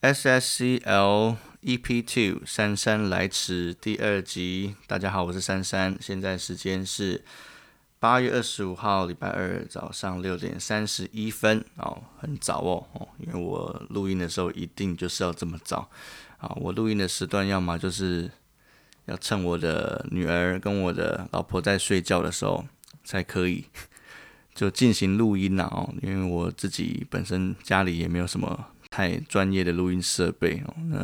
[0.00, 7.24] SSCL EP Two 姗姗来迟第二集，大家好，我是珊珊，现在时间是
[7.98, 15.90] 八月二十五号礼拜二早上六点三十一分哦，很早哦哦，因为我录音的时候一定就是要这么早
[16.38, 18.30] 啊，我录音的时段要么就是
[19.06, 22.64] 要趁我的女儿跟我的老婆在睡觉的时候
[23.02, 23.64] 才可以
[24.54, 28.66] 就进行录音啦哦，因为我自己本身家里也没有什么。
[28.90, 30.96] 太专业的录音设备哦，那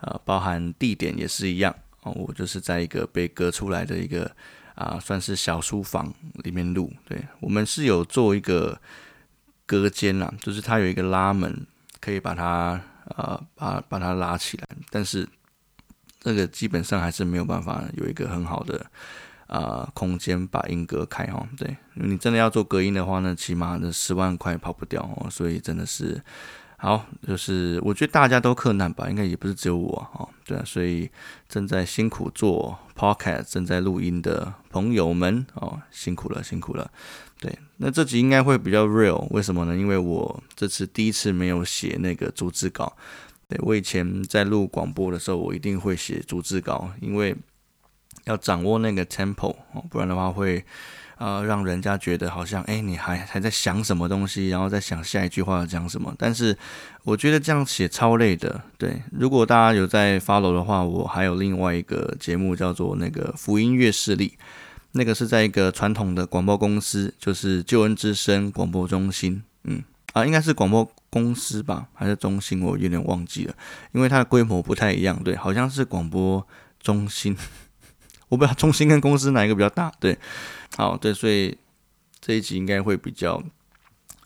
[0.00, 2.10] 呃，包含地点也是一样哦。
[2.12, 4.28] 我就是在一个被隔出来的一个
[4.74, 6.92] 啊，算是小书房里面录。
[7.06, 8.80] 对我们是有做一个
[9.66, 11.64] 隔间啦，就是它有一个拉门，
[12.00, 14.66] 可以把它呃把把它拉起来。
[14.90, 15.26] 但是
[16.18, 18.84] 这个基本上还是没有办法有一个很好的
[19.46, 21.46] 啊空间把音隔开哦。
[21.56, 25.30] 对，你真的要做隔音的话呢，起码那十万块跑不掉哦。
[25.30, 26.20] 所以真的是。
[26.82, 31.08] 好，就是我觉得大家都困难吧，应该也不是只有我哈，对啊，所以
[31.48, 36.90] 正在辛苦做 podcast、正在录音的朋友们哦，辛苦了，辛苦了。
[37.38, 39.76] 对，那这集应该会比较 real，为什么呢？
[39.76, 42.92] 因为我这次第一次没有写那个逐字稿。
[43.48, 47.32] 对我以前在录广播的时候，我一定会写逐字稿，因为
[48.24, 50.64] 要掌握那个 tempo 哦，不然的话会。
[51.18, 56.12] 呃，让人家觉得好像，哎，你还还在想什么东西，然后在想下一句话要讲什么。
[56.18, 56.56] 但是
[57.04, 58.60] 我觉得这样写超累的。
[58.76, 64.36] 对，如果大家有在 follow 的话，我还有另外一个节目叫做那个福音乐势力，
[64.92, 69.44] 那个是在一个传统的广播公司，就是救恩之声广播中心。
[69.62, 69.80] 嗯，
[70.14, 72.60] 啊，应该是广播公司吧，还是中心？
[72.60, 73.54] 我有点忘记了，
[73.92, 75.22] 因为它的规模不太一样。
[75.22, 76.44] 对，好像是广播
[76.80, 77.36] 中心。
[78.32, 79.92] 我不知道中心跟公司哪一个比较大。
[80.00, 80.16] 对。
[80.78, 81.54] 好，对，所以
[82.18, 83.42] 这一集应该会比较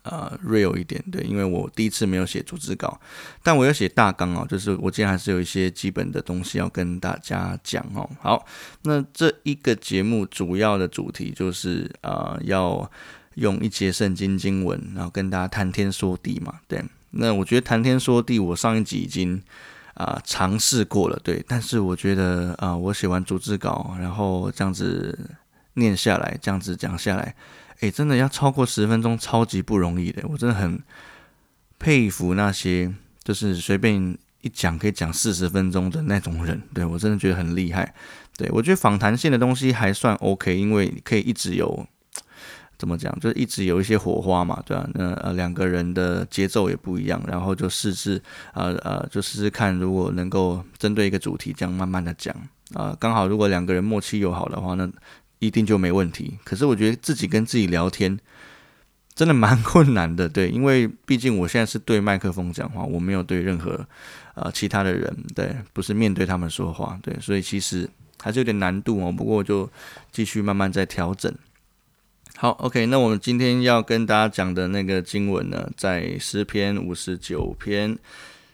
[0.02, 3.00] 呃 real 一点，对，因为我第一次没有写组织稿，
[3.42, 8.08] 但我有写大纲哦，就是我今天还是有一些基本的东西要跟大家讲哦。
[8.20, 8.46] 好，
[8.82, 12.88] 那这一个节目主要的主题就是呃要
[13.34, 16.80] 用一节圣经经文，然后跟大家谈天说地嘛，对。
[17.10, 19.42] 那我觉得谈天说地，我上一集已经
[19.96, 25.18] 啊尝试过了，对，但是我觉得啊我写完逐字稿，然后这样子。
[25.78, 27.34] 念下来，这样子讲下来，
[27.80, 30.22] 诶，真的要超过十分钟，超级不容易的。
[30.26, 30.80] 我真的很
[31.78, 32.90] 佩服那些
[33.22, 36.62] 就是随便一讲可以讲四十分钟的那种人。
[36.72, 37.94] 对我真的觉得很厉害。
[38.38, 41.86] 对我觉得访谈性的东西还算 OK，因为可以一直有
[42.78, 44.88] 怎么讲，就是一直有一些火花嘛，对吧？
[44.94, 48.20] 那呃两个人的节奏也不一样，然后就试试
[48.52, 52.34] 呃呃，就试试看，如果能够针对一个主题这样慢慢的讲
[52.74, 54.86] 啊，刚好如果两个人默契友好的话，那
[55.38, 56.38] 一定就没问题。
[56.44, 58.18] 可是我觉得自己跟自己聊天
[59.14, 63.86] 真的蛮困难的，对，因为毕竟我现在是对麦克风讲话，我没有对任何
[64.34, 67.88] 呃其他的人，对，不是面对他们说话，对，所以其实
[68.22, 69.10] 还是有点难度哦。
[69.10, 69.66] 不过就
[70.12, 71.34] 继续慢慢在调整。
[72.38, 77.98] 好，OK，那我们今天要跟大家讲的那个经文呢，在诗篇五十九篇。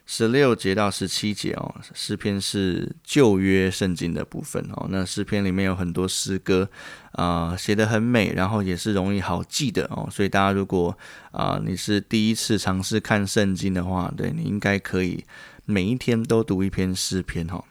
[0.05, 4.85] 十六节到十七节哦，诗篇是旧约圣经的部分哦。
[4.89, 6.69] 那诗篇里面有很多诗歌
[7.13, 10.07] 啊，写得很美，然后也是容易好记的哦。
[10.11, 10.95] 所以大家如果
[11.31, 15.23] 啊你是第一次尝试看圣经的话，对你应该可以
[15.65, 17.63] 每一天都读一篇诗篇哈。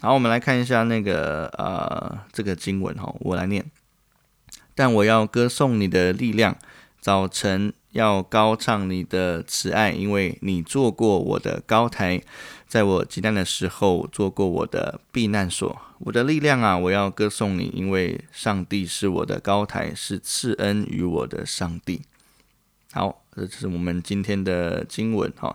[0.00, 3.64] 好，我们来看一下那个呃这个经文哈，我来念。
[4.74, 6.56] 但我要歌颂你的力量，
[7.00, 7.72] 早晨。
[7.92, 12.22] 要高唱你的慈爱，因为你做过我的高台，
[12.66, 15.78] 在我极难的时候做过我的避难所。
[15.98, 22.00] 我的力量啊，我要歌颂你，因为上帝是我的高台，是赐恩于我的上帝。
[22.92, 25.54] 好，这是我们今天的经文哈。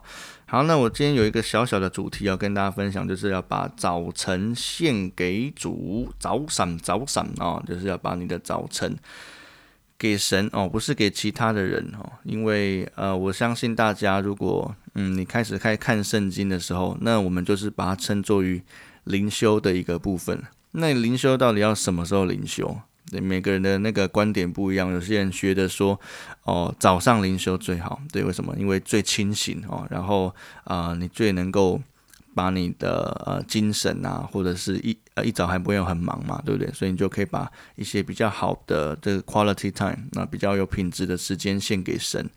[0.50, 8.96] 好，那我今天有一个小小的主题要跟大家分享，就是要把早晨献给主，早闪早闪啊，就是要把你的早晨。
[10.00, 18.62] 给神哦，不是给其他的人哦，因为呃，我相信大家，如果嗯，你开始开看圣经的时候，那我们就是把它称作于
[19.04, 20.42] 灵修的一个部分。
[20.72, 22.80] 那灵修到底要什么时候灵修？
[23.12, 26.00] 对每个人的那个观点不一样，有些人觉得说，
[26.44, 28.56] 哦，早上灵修最好，对，为什么？
[28.58, 30.34] 因为最清醒哦，然后
[30.64, 31.82] 啊，你最能够。
[32.36, 36.72] 把你的呃精神啊，或者是一呃一早还不用很忙嘛，对不对？
[36.72, 42.30] 所以你就可以把一些比较好的这个 quality time，那比较有品质的时间献给神。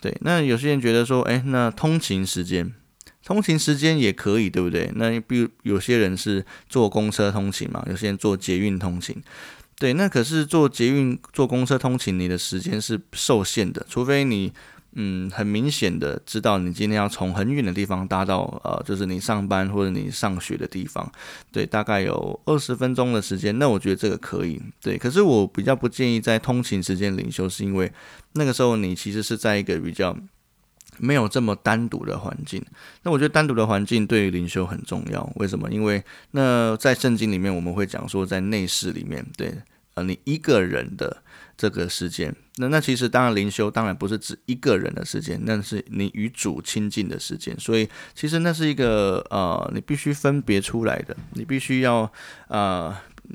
[0.00, 2.74] 对，那有些人觉得说，哎，那通勤时间，
[3.24, 4.90] 通勤时间也可以，对不对？
[4.96, 9.22] 那比如有些人是坐公车通勤嘛，有些人坐捷运通勤，
[9.78, 14.52] 对，那可是坐捷运、坐公车通勤，你的时间是受限的，除非你。
[14.96, 21.10] 嗯，很明显的知道你今天要从很远的地方搭到呃，就是你上班或者你上学的地方，
[21.50, 24.96] 对，大概有二十分钟的时间，那我觉得这个可以，对。
[24.96, 27.90] 可是我比较不建议在通勤时间领休，是因为
[28.34, 30.16] 那个时候你其实是在一个比较
[30.98, 32.64] 没有这么单独的环境。
[33.02, 35.70] 那我觉得单独的环境对于灵修很重要，为什么？
[35.70, 39.54] 因为那在圣经里面我们会讲说，在内室里面，对，
[39.94, 41.22] 呃，你一个人的。
[41.56, 52.10] 这个时间，那那其实当然灵修当然不是指一个人的时间，那是你与主亲近的时间，所以其实那是一个呃，你必须分别出来的，你必须要
[52.48, 52.92] 呃，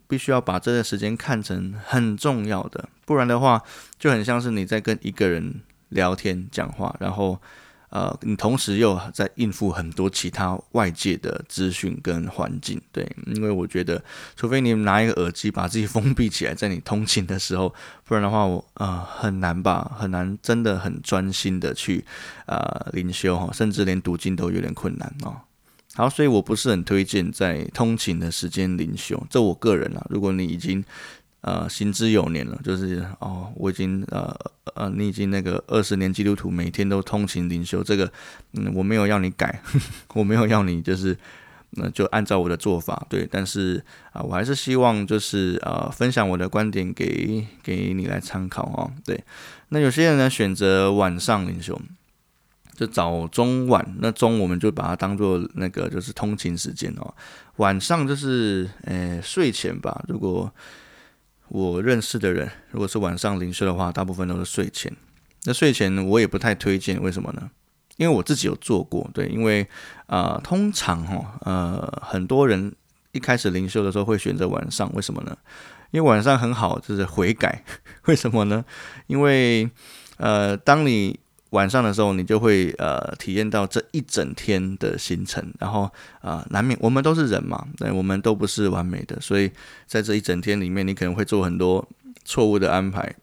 [0.09, 3.63] 必须要把这段时间看成很重要的，不然的话
[3.97, 7.39] 就很像是你在跟一个人聊天讲话，然后。
[7.91, 14.00] 呃，你同时又在应付很多其他外界的资讯跟环境，对，因为我觉得，
[14.36, 17.74] 除非你拿一个耳机把自己封闭起来，在你通勤的时候，
[18.06, 22.06] 不然的话，我呃很难吧，很难，真的很专心的去
[22.45, 25.38] 呃灵修哈，甚至连读经都有点困难哦。
[25.95, 30.86] 好，所以我不是很推荐在通勤的时间灵修，这我个人啊，如果你已经。
[31.41, 34.36] 呃，行之有年了，就是哦，我已经呃
[34.75, 38.12] 呃，你已经那个二十年基督徒，每天都通勤灵修，这个
[38.53, 39.62] 嗯，我没有要你改，
[40.15, 41.18] 我没有要你就是
[41.69, 43.81] 那就按照我的做法对，但是
[44.12, 49.24] 啊，我还是希望就是呃，分享我的观点给给你来参考哦，对，
[49.69, 51.80] 那有些人呢选择晚上灵修，
[52.75, 57.13] 就早中晚，那中我们就把它当做那个就是通勤时间哦，
[57.56, 60.53] 晚上就是呃睡前吧，如果。
[61.50, 64.96] 我认识的人，如果是晚上灵修的话，大部分都是睡前。
[65.44, 67.50] 那睡前我也不太推荐，为什么呢？
[67.98, 69.68] 因为我自己有做过，对，因为
[70.06, 72.74] 啊，通常哈，呃，很多人
[73.12, 75.38] 一开始灵修的时候会选择晚上，为什么呢？
[75.92, 77.63] 因为晚上很好，就是悔改。
[78.06, 78.63] 为什么呢？
[79.07, 79.69] 因为
[80.18, 81.19] 呃，当你
[81.51, 85.90] 晚上的时候，你就会呃体验到这一整天的行程，然后
[86.22, 89.51] 啊，难免我们都是人嘛，对，我们都不是完美的，所以
[89.88, 91.88] 在这一整天里面，你可能会做很多
[92.24, 93.16] 错误的安排，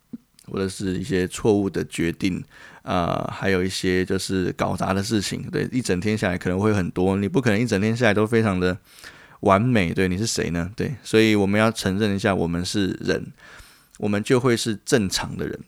[0.47, 2.43] 或者是一些错误的决定，
[2.83, 8.77] 啊，还有一些就是搞砸的事情，对，一整天下来可能会很多，你不可能一整天下来都非常的
[9.41, 10.69] 完美，对，你是谁呢？
[10.75, 13.25] 对，所以我们要承认一下，我们是人，
[13.99, 15.61] 我们就会是正常的人。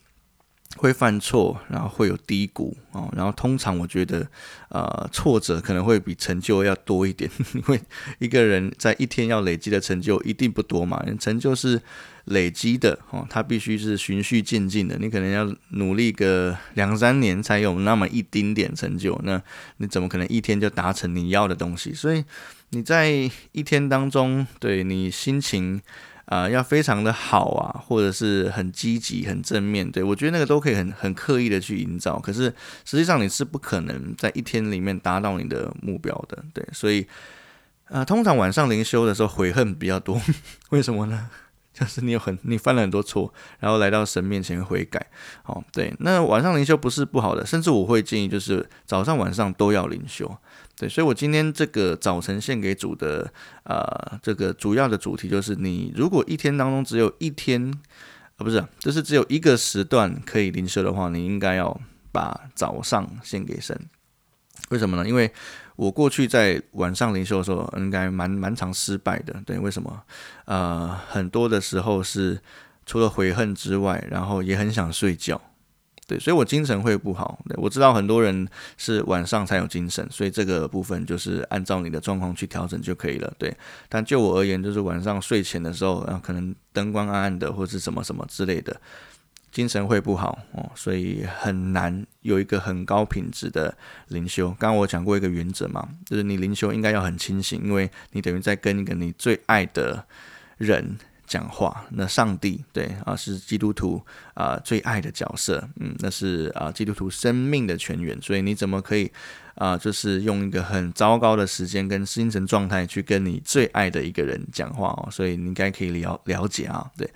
[0.77, 4.25] 会犯错，然后会有低谷哦，然后通常我觉得，
[4.69, 7.81] 呃，挫折可能会比成就要多一点， 因为
[8.19, 11.81] 一个人在一天要累积的成就一定不多嘛，成就是
[12.25, 19.41] 累积的哦，它必须是循序渐进的，你可能要努力个两三年才有那么一丁点成就，那
[19.77, 21.93] 你怎么可能一天就达成你要的东西？
[21.93, 22.23] 所以
[22.69, 23.09] 你在
[23.51, 25.81] 一天当中，对你心情。
[26.29, 32.19] 啊，要非常的好啊，或者是很积极、很正面对，我觉得那个都可以很很刻意的去营造。
[32.19, 32.53] 可是
[32.85, 36.63] 实际上你是不可能在一天里面达到你的目标的，对。
[36.71, 37.07] 所以，
[37.87, 40.21] 呃，通常晚上灵修的时候悔恨比较多，
[40.69, 41.29] 为什么呢？
[41.73, 45.03] 就是你有很你犯了很多错，然后来到神面前悔改。
[45.45, 45.91] 哦，对。
[45.99, 50.37] 那晚上灵修不是不好的，甚至我会建议就是早上晚上都要灵修。
[50.79, 53.29] 对，所以我今天这个早晨献给主的，
[53.63, 57.69] 呃，这个主要的主题就是，你如果一天当中只有一天，
[58.37, 61.77] 啊，不是，就是只有一个时段可以灵修的话，你应该要
[62.13, 63.77] 把早上献给神。
[64.69, 65.05] 为什么呢？
[65.05, 65.29] 因为
[65.75, 69.35] 我过去在晚上灵修的时候，应该蛮蛮常失败的。
[69.45, 70.01] 对，为什么？
[70.45, 72.39] 呃，很多的时候是
[72.85, 75.41] 除了悔恨之外，然后也很想睡觉。
[76.09, 77.39] 对，所以我精神会不好。
[77.57, 78.47] 我知道很多人
[78.77, 83.31] 是晚上才有精神，所以这个部分就是按照你的状况去调整就可以了。
[83.37, 83.55] 对，
[83.87, 88.81] 但就我而言，就是晚上睡前的时候，然后可能灯光暗暗的，或者什么什么之类的，
[89.51, 94.47] 精神会不好哦，所以很难有一个很高品质的灵修。
[94.57, 100.03] 刚刚我讲过一个原则嘛，就是你灵修应该要很清醒，因为你等于在跟一个你最爱的
[100.57, 100.97] 人。
[101.29, 109.11] 讲话，那上帝对啊是基督徒啊最爱的角色，嗯，那是啊基督徒生命的泉源，所以你怎么可以
[109.53, 115.07] 啊就是用一个很糟糕的时间跟精神状态去跟你最爱的一个人讲话哦？
[115.11, 117.07] 所以你应该可以了了解啊，对，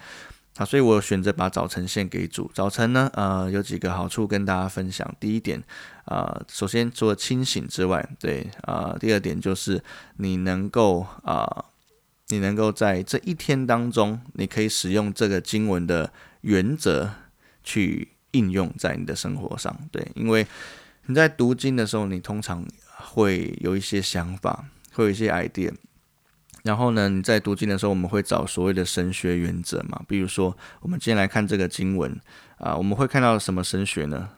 [0.57, 2.51] 啊，所以我选择把早晨献给主。
[2.53, 5.11] 早晨呢，呃，有几个好处跟大家分享。
[5.19, 5.59] 第一点
[6.05, 9.83] 啊，首先除了清醒之外，对啊，第二点就是
[10.17, 11.65] 你能够啊。
[12.33, 16.11] 你能够在这一天当中，你可以使用这个经文的
[16.41, 17.11] 原则
[17.63, 19.77] 去应用在你的生活上。
[19.91, 20.47] 对，因为
[21.05, 25.71] 你在读经的时候，你通常会有一些想法，会有一些 idea。
[26.63, 30.01] 然后呢，你在读经的时候，我们会找所谓的神学原则嘛。
[30.07, 32.19] 比如说，我们今天来看这个经文
[32.57, 34.29] 啊，我们会看到什么神学呢？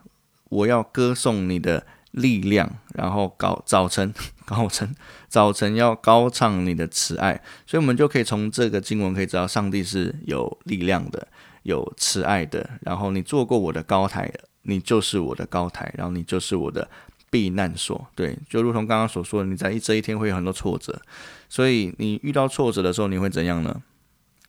[0.50, 1.86] 我要歌颂你的
[2.16, 4.12] 力量，然后高早晨
[4.44, 4.94] 高晨
[5.28, 11.28] 早晨要高唱你的慈爱，所以我们就可以从这个经文可以知道，上帝是有力量的，
[11.62, 12.68] 有慈爱的。
[12.82, 14.32] 然后你做过我的高台，
[14.62, 16.88] 你就是我的高台，然后你就是我的
[17.30, 18.06] 避难所。
[18.14, 21.00] 对，就如同刚刚所说的，你在这一天会有很多挫折，
[21.48, 23.82] 所以你遇到挫折的时候，你会怎样呢？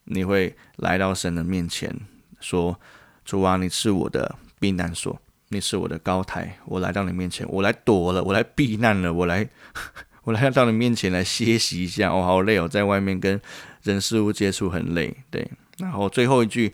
[0.06, 1.94] 你会来到神的面前，
[2.40, 2.80] 说
[3.26, 6.58] ：“主啊，你是我的避难所，你是我的高台。
[6.66, 9.48] 我来到你面前，我来躲了，我来避难了，我来，
[10.24, 12.14] 我来到你面前来歇息一下。
[12.14, 13.40] 我好累哦，在外面跟
[13.84, 15.16] 人事物接触很累。
[15.30, 16.74] 对，然后最后一句，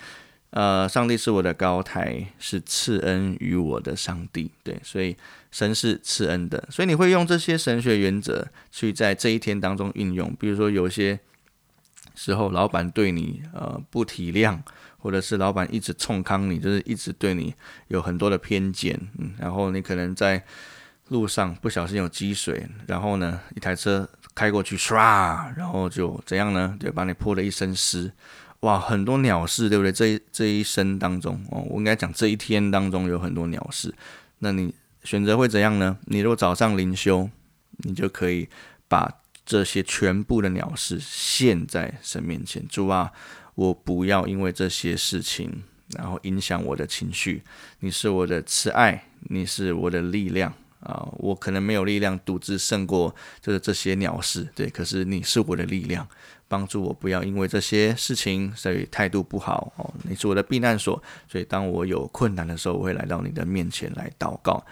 [0.49, 4.51] 呃，上帝是我的高台，是赐恩于我的上帝。
[4.63, 5.15] 对，所以
[5.51, 10.35] 神是赐恩的，所以你会用这些神学原则去在这一天当中运用。
[10.39, 11.19] 比如说有些。
[12.15, 14.59] 时候，老板对你呃不体谅，
[15.03, 17.53] 或者是老板一直冲康你，就是一直对你
[17.89, 20.41] 有很多的偏见，嗯，然后你可能在
[21.09, 26.77] 路上不小心有积水，然后呢，一台车开过去，唰，然后就怎样呢？
[26.79, 28.09] 就把你泼了一身湿，
[28.61, 29.91] 哇，很多鸟事，对不对？
[29.91, 33.93] 这一这一生当中，哦，我应该讲这一天当中有很多鸟事，
[34.39, 35.97] 那你选择会怎样呢？
[36.05, 37.29] 你如果早上灵修，
[37.79, 38.47] 你就可以
[38.87, 39.19] 把。
[39.45, 43.11] 这些全部的鸟事现在神面前，主啊，
[43.55, 45.63] 我不要因为这些事情，
[45.95, 47.43] 然后影响我的情绪。
[47.79, 51.07] 你是我的慈爱，你是我的力量啊！
[51.17, 54.69] 我可能没有力量独自胜过就是这些鸟事，对。
[54.69, 56.07] 可是你是我的力量，
[56.47, 59.93] 帮助我不要因为这些事情所以态度不好哦。
[60.03, 64.63] 你是我的避难所，所以当我有困难的时候，我会来到你的面前来祷告。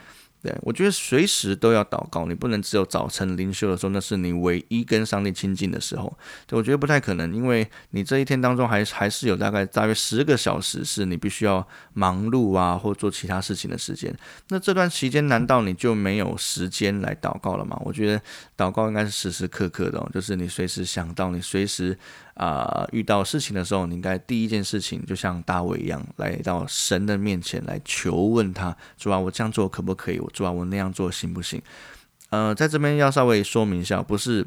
[0.41, 6.11] 对，我觉得随时都要祷告，你不能只有早晨灵修的时候，那是你唯一跟上帝亲近的时候。
[6.47, 14.11] 对，我觉得不太可能，因为你这一天当中还还是有大概大约十个小时是你必须要忙碌啊，或做其他事情的时间。
[14.49, 17.79] 那这段期间难道你就没有时间来祷告了吗？
[17.85, 18.21] 我觉得
[18.57, 21.95] 祷告应该是时时刻刻的，就是你随时想到，你随时。
[22.41, 30.17] 啊，遇到事情的时候，你应该第一件事情就像大卫一样，来到神的面前来求问他，主啊，我这样做可不可以？
[30.17, 31.61] 我主啊，我那样做行不行？
[32.31, 34.43] 呃，在这边要稍微说明一下，不是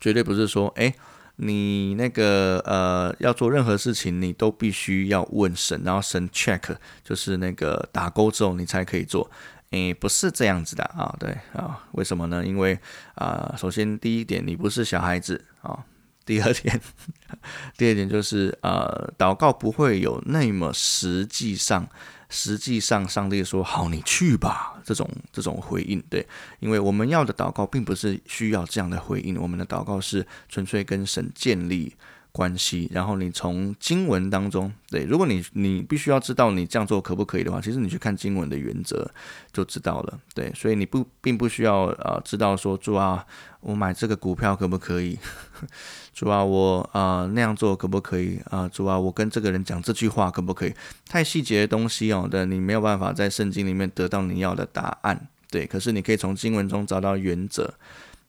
[0.00, 0.92] 绝对不是说，哎，
[1.36, 9.30] 你那个呃要做任何事情，你都必须要问神，然后神 check 就是那个打勾之后，你才可以做。
[9.70, 12.44] 诶，不是这样子的啊，对啊，为什么呢？
[12.44, 12.76] 因为
[13.14, 15.84] 啊，首先第一点，你不是小孩子啊。
[16.26, 16.78] 第二点，
[17.78, 21.88] 第二点就是呃，祷告不会有那么实际上，
[22.28, 26.26] 实际上上帝说好你去吧这种这种回应，对，
[26.60, 31.94] 因为我们要的祷告并不是需要这样的回应，我们的祷告是纯粹跟神建立。
[32.36, 39.10] 关系，然后你从经文当中，对，如果你你必须要知道你这样做可不可以的话，其实你去看经文的原则
[39.54, 43.24] 就知道了，对，所以你不并不需要呃知道说主啊，
[43.60, 45.18] 我买这个股票可不可以？
[46.12, 48.38] 主啊，我啊那样做可不可以？
[48.50, 50.74] 啊，主啊，我跟这个人讲这句话可不可以？
[51.08, 57.72] 太细节的东西哦，对，你没有办法在圣经里面得到你要的答案，对，可是你可以从经文中找到原则。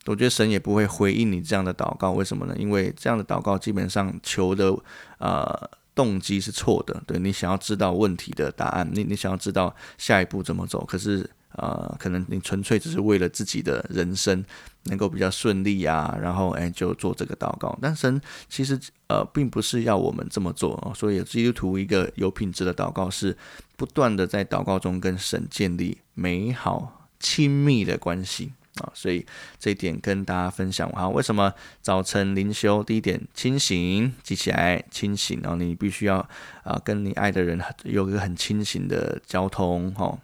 [0.08, 2.56] 我觉得神也不会回应你这样的祷告，为什么呢？
[2.58, 4.74] 因为这样的祷告基本上求的
[5.20, 7.02] 呃动机是错的。
[7.06, 14.44] 对你想要知道问题的答案，你你想要知道下一步怎么走，可是呃可能你纯粹只是为了自己的人生
[14.84, 17.78] 能够比较顺利啊，然后哎就做这个祷告。
[17.82, 23.36] 但神其实呃并不是要我们这么做，所以基督徒一个有品质的祷告是
[23.76, 28.54] 不断的在祷告中跟神建立美好亲密的关系。
[28.77, 29.25] 啊，所以
[29.60, 31.07] 这一点跟大家分享哈。
[31.10, 32.84] 为什么早晨灵修？
[32.84, 35.39] 第一点，清醒，记起来，清醒。
[35.41, 36.17] 然后你必须要
[36.63, 40.17] 啊，跟你爱的人有一个很清醒的交通哈。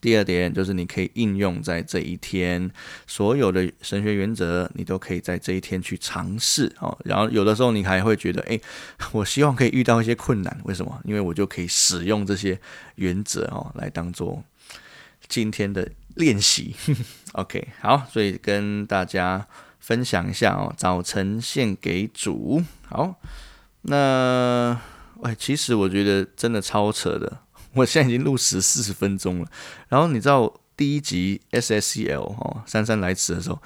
[0.00, 2.68] 第二点就是你可以应用在这一天
[3.06, 6.98] 所有的神学原则，你都可以在这一天去尝试哦。
[7.04, 8.60] 然后有的时候你还会觉得，哎，
[9.12, 11.00] 我希望可以遇到一些困难，为什么？
[11.04, 12.58] 因为我就可以使用这些
[12.96, 14.42] 原则哦，来当做
[15.28, 15.88] 今天的。
[16.16, 16.74] 练习，
[17.32, 19.46] OK，好，所以跟大家
[19.78, 20.72] 分享一下哦。
[20.76, 23.14] 早晨献给主，好，
[23.82, 24.78] 那
[25.22, 27.38] 哎，其实我觉得真的超扯的，
[27.74, 29.46] 我现在已经录十四十分钟了。
[29.88, 33.62] 然后你知道第一集 SSCL 哦，姗姗来迟的时候，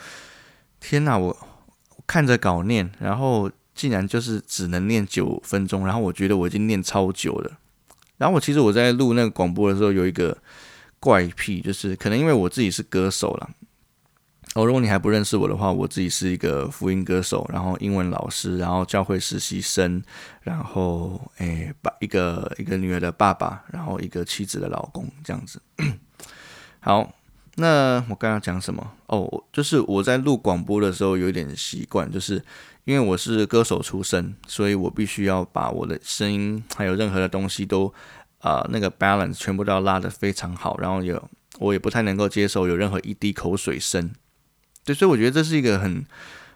[0.79, 1.37] 天哪，我
[2.07, 7.59] 看着稿念，然后竟然就是只能念九分钟，然后我觉得我已经念超久了。
[8.19, 10.37] 然后我其实我在录那个广播的时候有一个。
[11.07, 13.49] 怪癖就是可能因为我自己是歌手了，
[14.57, 20.03] 哦，如果你还不认识我的话，我自己是一个福音歌手，然后英文老师，然后教会实习生，
[20.43, 25.63] 然后诶，把一个一个女儿的爸爸，然后一个妻子的老公这样子。
[26.81, 27.15] 好，
[27.55, 28.91] 那我刚刚讲什么？
[29.07, 32.45] 哦，就是我在录广播的时候有一点习惯，就是
[32.83, 37.95] 因为我是歌手出身，所以我必须要把我的声音还有任何的东西都
[38.39, 44.13] 啊那个 balance 全部都要拉得非常好，然后有我也不太能够接受有任何一滴口水声。
[44.85, 46.05] 对，所以我觉得这是一个很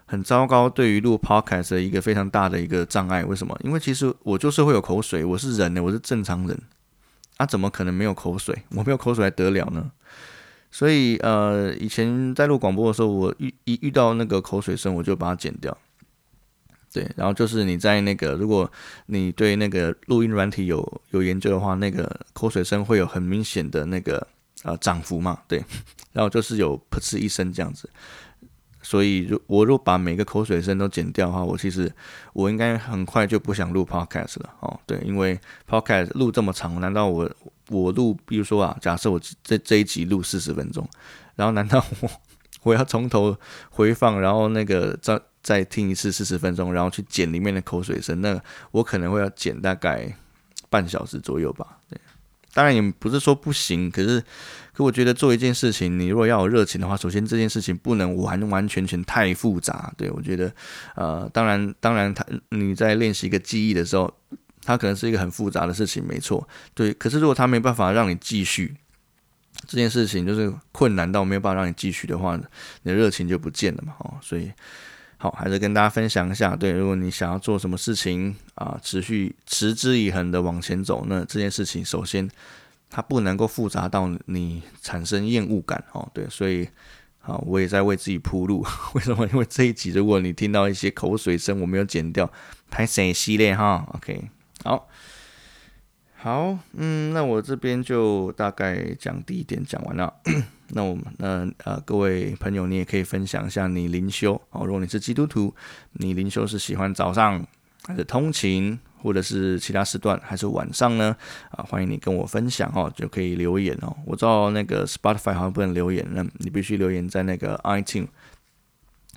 [0.05, 3.25] 很糟糕，对于录 podcast 的一个非常大的一个障碍。
[3.25, 3.57] 为什么？
[3.63, 6.57] 因为其实我就是会有口水，我是人呢，我是正常人，
[7.37, 8.63] 啊，怎么可能没有口水？
[8.69, 9.91] 我没有口水还得了呢？
[10.69, 15.77] 所以呃，以前在录广播的时候，我遇一遇到那个口水声，我就把它剪掉。
[16.93, 18.71] 对，然后就是你在那个，如果
[19.05, 24.27] 你对那个录音软体有有研究的话，那个口水声会有很明显的那个。
[24.63, 25.57] 啊，涨幅嘛，对，
[26.13, 27.89] 然后就是有噗嗤一声这样子，
[28.83, 31.91] 所以如我如果把每个口水声都剪掉的话，我其实
[32.33, 37.27] 我应该很快就不想录 podcast 了哦，对，因为 podcast 录这么长，难道我
[37.69, 40.87] 我录，比如说啊，假设我这这一集录四十分钟，
[41.35, 42.09] 然后难道我
[42.61, 43.35] 我要从头
[43.71, 50.15] 回放，然后那个再再听一次四十分钟，然后去剪里面的口水声，那我可能会要剪大概
[50.69, 51.99] 半小时左右吧，对。
[52.53, 54.21] 当然也不是说不行，可是，
[54.73, 59.93] 可我觉得做一件事情，你如果要有热情的话，首先这件事情不能完完全全太复杂。
[59.95, 60.53] 对我觉得，
[60.97, 64.13] 呃，当然，当然，他你在练习一个记忆的时候，
[64.65, 66.45] 它可能是一个很复杂的事情，没错。
[66.73, 68.75] 对，可是如果他没办法让你继续
[69.65, 73.95] 这件事情，就是困难到没有办法让你继续的话，你的热情就不见了嘛。
[73.99, 74.51] 哦，所以。
[75.21, 76.55] 好，还是跟大家分享一下。
[76.55, 82.27] 对，如果你想要做什么事情啊，持续持之以恒的往前走，那这件事情首先
[82.89, 86.09] 它不能够复杂到你产生厌恶感哦。
[86.11, 86.67] 对，所以
[87.19, 88.65] 好，我也在为自己铺路。
[88.95, 89.27] 为什么？
[89.27, 92.27] 因为这一集如果你听到一些口水声，我没有剪掉，
[92.71, 93.85] 拍谁系列哈。
[93.93, 94.27] OK，
[94.63, 94.89] 好。
[96.15, 100.11] 好，嗯，那我这边就大概讲第一点讲完了。
[100.73, 104.65] 那我们那呃，各位朋友，你也可以分享一下你灵修哦。
[104.65, 105.53] 如果你是基督徒，
[105.93, 107.45] 你灵修是喜欢早上
[107.83, 111.15] 还是通勤，或者是其他时段，还是晚上呢？
[111.49, 113.95] 啊，欢迎你跟我分享哦，就可以留言哦。
[114.05, 118.07] 我知道那个 Spotify 好像不能留言，那你必须留言在那个 iTunes，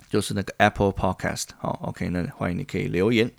[0.09, 1.45] 就是那个 Apple Podcast。
[1.57, 3.31] 好，OK，那欢迎你可以留言。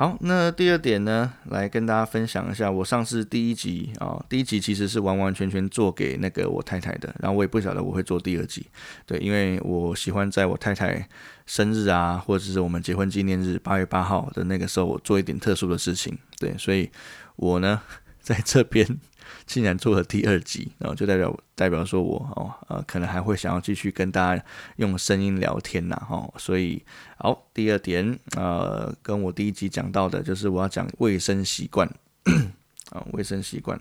[0.00, 8.64] 好，那第二点呢，来跟大家分享一下，我上次第一集啊，第一集其实是完完全全做给那个我太太的，然后我也不晓得我会做第二集，
[9.04, 11.06] 对，因为我喜欢在我太太
[11.44, 16.90] 生日啊，或者是我们结婚纪念日八月八号的那个时候，我做一点特殊的事情，对，所以
[17.36, 17.82] 我呢
[18.22, 18.98] 在这边。
[19.46, 24.44] 竟然做了第二集，然后就代表代表说我哦呃可能还会想要继续跟大家
[24.76, 26.82] 用声音聊天呐哈，所以
[27.18, 31.88] 好第二点呃跟我第一集讲到的就是我要讲卫生习惯。
[32.90, 33.80] 啊 卫生习惯，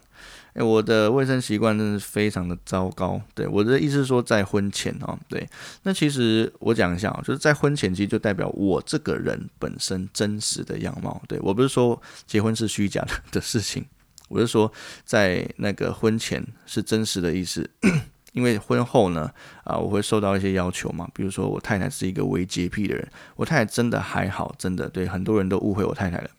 [0.54, 5.50] 哎我的卫生习惯真的是非常的糟糕，对我的意思是说在婚前哦对，
[5.82, 13.84] 那其实我讲一下，就是在婚前其实就代表我这个人本身真实的样貌，对我不是说结婚是虚假的 的事情。
[14.30, 14.72] 我是说，
[15.04, 17.70] 在那个婚前是真实的意思，
[18.32, 19.32] 因为婚后呢，
[19.64, 21.10] 啊，我会受到一些要求嘛。
[21.14, 26.30] 比如说，我太太是一个微洁癖的人，我太太真的还好，真的对很多人都误会我太太了。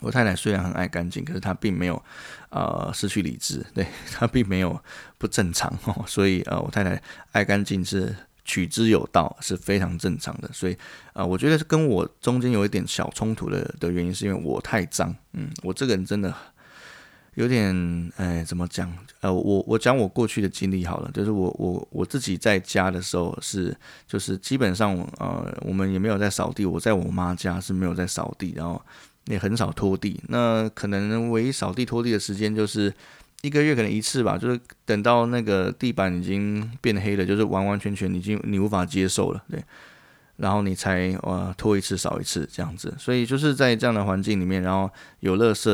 [0.00, 2.00] 我太太虽然很爱干净，可是她并没有
[2.50, 4.78] 呃失去理智， 对她并没有
[5.16, 6.04] 不正常 哦。
[6.06, 10.48] 所以呃，我太太爱干净是取之有道，是非常正常的。
[10.52, 10.76] 所以
[11.14, 15.12] 啊，我觉得跟我中间有一点小冲突的的原因，是因为我太脏。
[15.32, 16.32] 嗯，我这个人真的。
[17.38, 18.92] 有点哎，怎么讲？
[19.20, 23.72] 呃，我我讲我过去的经历好了，就是我我我自己在家的时候是，
[24.08, 26.66] 就是基本上呃，我们也没有在扫地。
[26.66, 28.82] 我在我妈家是没有在扫地，然后
[29.26, 30.20] 也很少拖地。
[30.26, 32.92] 那可能唯一扫地拖地的时间就是
[33.42, 39.62] 一个月可能一次吧，就是等到那个地板已经变黑了，就是完完全全已经你无法接受了，对。
[40.38, 45.68] 然后你才呃拖一次少一次这样子，所以就是在这样的环境里面，然后有垃圾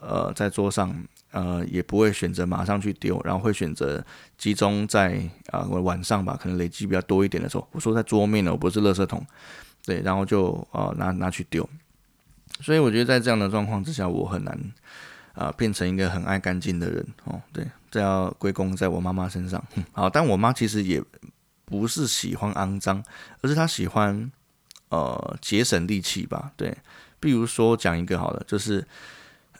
[0.00, 0.90] 呃在桌上，
[1.32, 4.02] 呃也不会选择马上去丢，然后会选择
[4.38, 9.22] 集中在啊晚上吧，可能累积比较多一点的时候，我说在桌面呢，我不是垃圾桶，
[9.84, 11.68] 对，然后就呃拿拿去丢，
[12.62, 14.58] 所以我觉得在这样的状况之下，我很难
[15.34, 21.02] 啊变成一个很爱干净的人哦，对，这要归功在我妈妈身上，好，但我妈其实也。
[21.66, 23.04] 不是喜欢肮脏，
[23.42, 24.32] 而是他喜欢
[24.88, 26.52] 呃节省力气吧？
[26.56, 26.74] 对，
[27.20, 28.86] 比如说讲一个好了，就是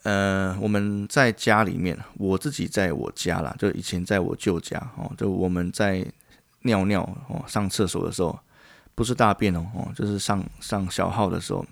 [0.05, 6.07] 呃我们在家里面，我自己在我家啦，就以前在我舅家哦，就我们在
[6.63, 8.39] 尿尿哦，上厕所的时候，
[8.95, 11.67] 不是大便哦，哦，就是上上小号的时候，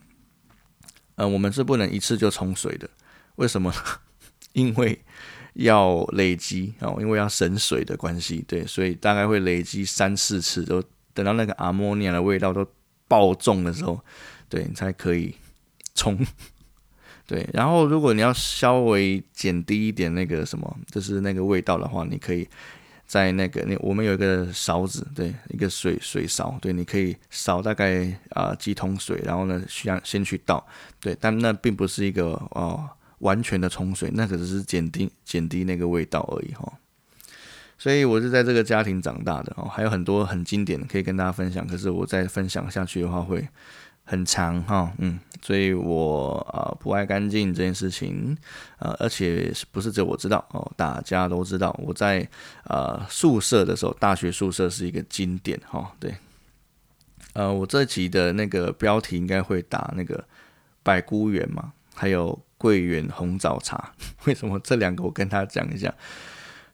[1.14, 2.90] 呃，我们是不能一次就冲水的。
[3.36, 3.72] 为什么？
[4.52, 5.04] 因为
[5.54, 12.66] 要累积哦，因为要省水的关系，对，所以大概会累积三四次，都等到那个阿莫尼亚的味道都
[13.08, 14.00] 爆重的时候，
[14.48, 15.34] 对你才可以
[15.94, 16.18] 冲。
[17.26, 22.46] 对，然后如果你要稍微减低一点那个什么，就是那个味道的话，你可以
[23.06, 30.66] 在那个那我们有一个勺子，对，一个水水勺，对，你可以勺大概啊几桶水，然后呢需要先去倒，
[31.00, 32.86] 对，但那并不是一个哦
[33.24, 36.72] 完全的冲水，那个只是减低减低那个味道而已哈。
[37.76, 43.48] 所以我是在这个家庭长大的哦，还有很多很经典的可以跟大家分享，可是我再分享下去的话会。
[44.06, 48.36] 很长哈，嗯，所以我啊不爱干净这件事情，
[48.78, 51.74] 呃，而且不是只有我知道哦，大家都知道。
[51.82, 52.28] 我在
[52.64, 56.14] 呃宿舍的时候，大学宿舍是一个经典哈，对，
[57.32, 60.22] 呃，我这集的那个标题应该会打那个
[60.82, 63.92] 百菇园嘛，还有桂圆红枣茶。
[64.26, 65.94] 为什么这两个我跟他讲一下？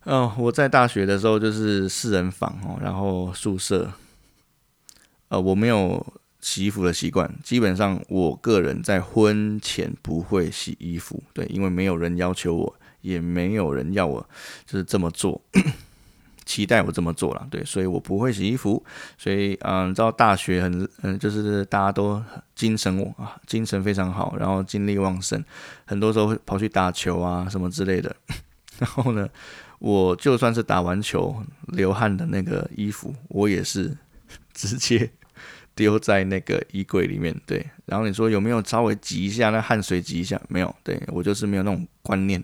[0.04, 3.92] 嗯，我在大学的时候就是四人房哦，然后宿舍，
[5.28, 6.04] 呃，我没有。
[6.42, 14.26] 洗衣服的习惯，基本上我个人在婚前不会洗衣服，对，因为没有人要求我，也没有人要我
[14.64, 15.38] 就是这么做，
[16.44, 18.82] 期待我这么做了，对，所以我不会洗衣服。
[19.18, 22.22] 所以，嗯，知道大学很，嗯，就是大家都
[22.54, 25.42] 精神啊，精神非常好，然后精力旺盛，
[25.84, 28.14] 很多时候跑去打球啊什么之类的。
[28.78, 29.28] 然后呢，
[29.78, 33.96] 我就算是打完球流汗的那个衣服，我也是
[34.54, 35.10] 直接。
[35.72, 37.64] 丢在那个衣柜里面，对。
[37.86, 40.38] 然后你说有没有稍微挤一下，那汗水挤一下？
[40.48, 42.42] 没有，对我就是没有那种观念。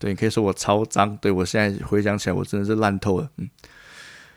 [0.00, 1.16] 对，可以说我超脏。
[1.18, 3.30] 对我现在回想起来，我真的是烂透了。
[3.36, 3.48] 嗯，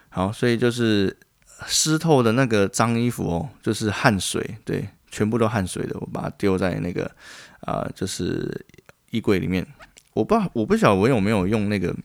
[0.10, 1.18] 好，所以就是
[1.66, 7.10] 湿透的那个脏衣服哦，就是汗水，对，全部都汗水的，我把它丢在那个
[7.62, 8.64] 啊，就是
[9.10, 9.66] 衣柜里面。
[10.14, 11.96] 我不知道，我不晓得我有没有用那个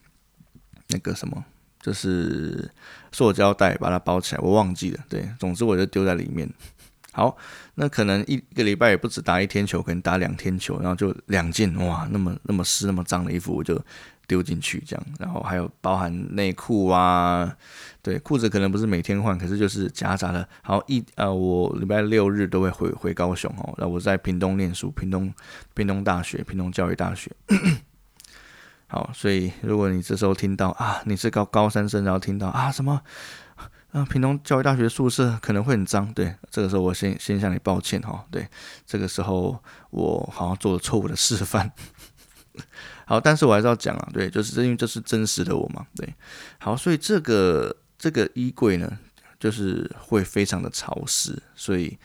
[0.87, 1.45] 那个什么。
[1.81, 2.69] 就是
[3.09, 4.99] 塑胶袋把它包起来，我忘记了。
[5.07, 6.45] 对，总之我就丢在里面。
[7.19, 7.35] 好，
[7.75, 13.77] 那可能一个礼拜也不止打一天球，可能打两天球，然后就两件哇，那么那么湿、那么脏的衣服我就
[14.25, 15.05] 丢进去这样。
[15.19, 17.53] 然后还有包含内裤啊，
[18.01, 20.47] 对，裤子可能不是每天换，可是就是夹杂的。
[20.61, 25.33] 好一呃，我礼拜六日都会回回高雄哦，然后我在屏东念书，屏东
[25.73, 27.29] 屏东大学，屏东教育大学。
[28.87, 33.01] 好，所以如果你这时候听到啊，你是高高三生，然后听到啊什么
[33.91, 38.47] 啊，屏东教育大学宿舍可能会很脏，对，这个时候我先先向你抱歉哈，对，
[38.85, 41.71] 这个时候我好像做了错误的示范。
[43.05, 46.13] 好，但是我还是要讲啊，对，就是因为这是真实的我嘛，对，
[46.59, 48.99] 好，所以这个这个衣柜呢，
[49.39, 51.97] 就是会非常的潮湿，所以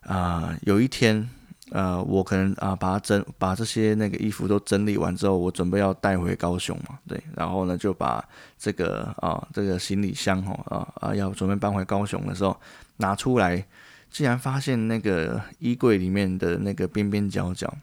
[0.00, 1.28] 啊，有一天。
[1.74, 8.24] 呃，我可能啊，把它整把这些那个衣服都整理完之后，我准备要带回高雄嘛，对，然后呢就把
[8.56, 12.56] 这个啊这个行李箱哈啊啊要准备搬回高雄的时候
[12.98, 13.66] 拿出来，
[14.08, 17.74] 竟然发现那个衣柜里面的那个边边角角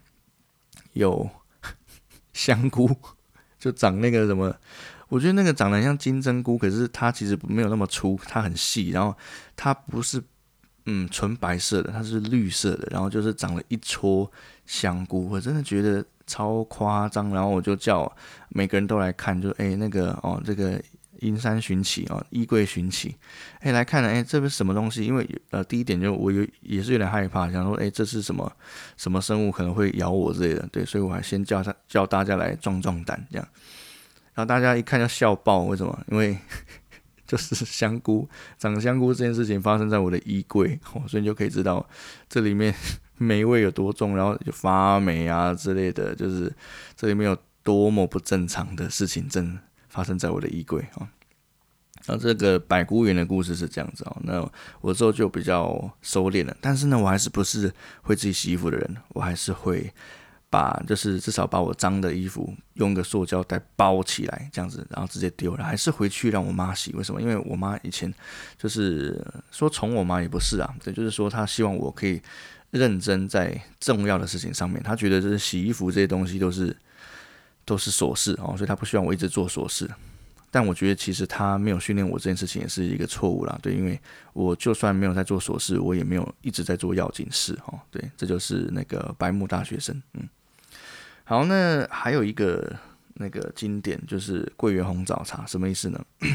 [0.94, 1.30] 有
[2.32, 2.90] 香菇，
[3.60, 4.56] 就长那个什么，
[5.10, 9.14] 我觉得那个长得像金针菇，可是它其实没有那么粗，它很细，然后
[9.58, 10.24] 它不是。
[10.86, 14.30] 嗯，纯白色的，它是绿色的，然后就是长了一撮
[14.66, 17.30] 香菇，我真的觉得超夸张。
[17.30, 18.12] 然后我就叫
[18.50, 20.82] 每个人都来看，就哎那个哦，这个
[21.20, 23.16] 阴山寻奇哦，衣柜寻奇，
[23.60, 25.06] 哎来看了，哎这是什么东西？
[25.06, 28.52] 因为呃第一点就我有也是有点害怕，想说哎这是什么
[28.98, 33.48] 什么生物可能会咬我之类的，对，所以我还先叫他叫大家来壮壮胆这样，
[34.34, 36.06] 然后大家一看就笑爆，为什么？
[36.10, 36.38] 因为。
[37.32, 41.88] 就是 香菇长香菇这件事情发生在我的衣柜哦，所以你就可以知道
[42.28, 42.76] 这里面
[43.16, 46.54] 霉味有多重，然后就发霉啊之类的，就是
[46.98, 51.08] 这里面有多么不正常的事情正发生在我的衣柜啊。
[52.08, 59.94] 那这个百菇园的故事是这样子哦，那我之后就比较收敛了，但是呢，我还是不是会自己洗衣服的人，我还是会。
[60.52, 66.92] 把就是至少把我脏的衣服用个塑胶袋包起来，这样子，然后直接丢了，还是回去让我妈洗？
[66.92, 67.22] 为什么？
[67.22, 68.14] 因为我妈以前
[68.58, 72.22] 就是说宠我妈也不是啊，对，就是说她希望我可以
[72.70, 76.76] 认真在重要的事情上面，她觉得就是洗衣服这些东西都是
[77.64, 79.90] 都是琐事哦，所以她不希望我一直做琐事。
[80.54, 83.98] 但我觉得其实她没有训练我这件事情也是一个错误啦，对，因为
[84.34, 90.28] 我就算没有在做琐事，我也没有一直在做要紧事哦，对，这就是那个白木大学生，嗯。
[91.24, 92.76] 好，那还有一个
[93.16, 96.06] 那个经典就是桂圆红枣茶，什么意思呢？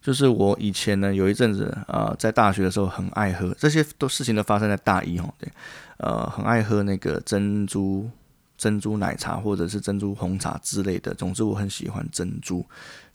[0.00, 5.50] 就是我以前呢有一阵子啊，在大学的时候很爱喝，这些都事情都发生在大一哦，对，
[5.98, 8.08] 呃，很爱喝那个珍珠
[8.56, 11.12] 珍珠奶茶或者是珍珠红茶之类的。
[11.14, 12.64] 总之，我很喜欢珍珠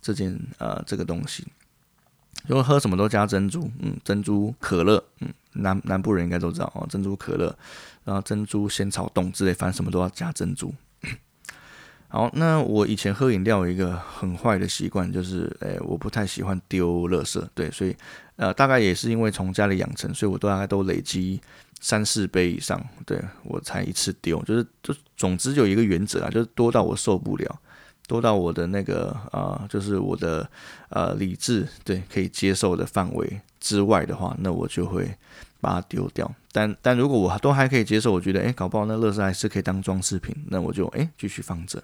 [0.02, 1.48] 这件呃这个东西。
[2.48, 7.56] 如果喝什么都加珍珠，嗯，珍珠可乐，嗯，南南部人应该都知道哦，珍珠可乐，
[8.04, 10.74] 然后珍珠仙草冻之类，反正什么都要加珍珠。
[12.10, 17.96] 好，那我以前喝饮料有一个很坏的习惯，就是，诶，我不太喜欢丢垃圾，对，所以，
[18.36, 21.42] 呃，大概也是因为从家里养成，所以我都大概都累积
[21.80, 27.60] 三四杯以上，对我才一次丢，就是，就总之有一个原则啊，就是多到我受不了，
[28.08, 30.50] 多到我的那个，啊，就是我的，
[30.90, 35.18] 呃，理智对可以接受的范围之外的话，那我就会。
[35.64, 41.82] 把它丢掉，但但如果我都还可以接受，我觉得哎，搞不好那乐色还是可以当装饰品，那我就哎继续放着。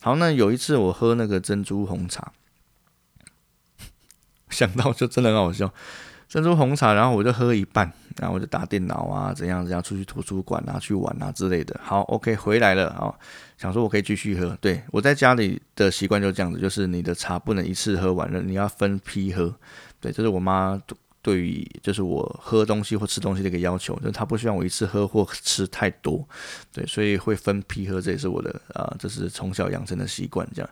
[0.00, 2.30] 好，那有一次我喝那个珍珠红茶，
[4.50, 5.74] 想到就真的很好笑。
[6.28, 11.80] 珍珠红茶，然后我就喝一半，然后我就打电脑啊，怎样怎样，出去图书馆啊，去玩啊之类的。
[11.82, 13.14] 好，OK，回来了啊，
[13.56, 14.56] 想说我可以继续喝。
[14.60, 19.54] 对我在家里的习惯就是这样子，就是你的茶不能一次喝完了，你要分批喝。
[20.00, 20.80] 对，这是我妈。
[21.20, 26.26] 对于就是我喝东西或吃东西的一个要求，就是她不希望我一次喝或吃太多，
[26.72, 30.48] 对，所以会分批喝，这也是我的啊，这是从小养成的习惯。
[30.54, 30.70] 这样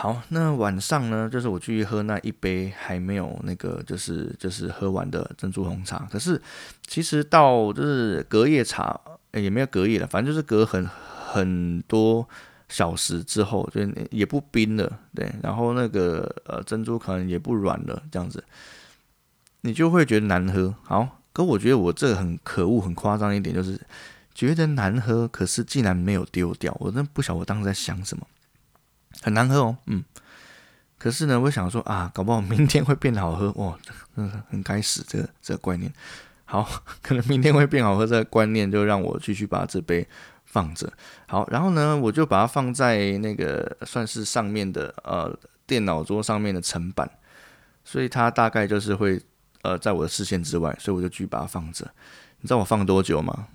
[0.00, 6.06] 好，那晚上呢，就是我继续喝那一杯还没有那个，就是就是喝完的珍珠红茶。
[6.08, 6.40] 可是
[6.86, 9.00] 其实到就是隔夜茶
[9.32, 12.28] 也没有隔夜了，反正就是隔很很多
[12.68, 13.80] 小时之后，就
[14.12, 18.44] 也不冰了，对，然后那个呃珍珠可能也不软了，这样子。
[19.62, 20.72] 你就会觉得难喝。
[20.84, 23.76] 好，可我觉得我这个很可恶、很夸张一点，就是
[24.32, 26.72] 觉得难喝，可是竟然没有丢掉。
[26.78, 28.24] 我真不晓得我当时在想什么，
[29.22, 30.04] 很难喝哦，嗯。
[30.98, 33.78] 可是呢，我想说啊，搞不好明天会变好喝哦，
[34.16, 35.92] 嗯，很该死这个这个观念。
[36.44, 36.68] 好，
[37.02, 40.06] 可能明天会变好喝这个观念，就让我继续把这杯
[40.44, 40.92] 放着。
[41.26, 47.10] 好，然后呢，我就把它放在那个算是上面的呃电脑桌上面的层板，
[47.84, 49.20] 所以它大概就是会。
[49.62, 51.84] 呃，在我的视线之外，所以我就继续把它放着。
[52.38, 53.48] 你知道我放多久吗？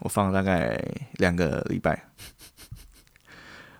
[0.00, 0.76] 我放大概
[1.12, 2.08] 两个礼拜。